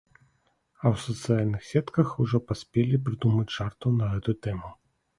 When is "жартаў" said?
3.61-3.89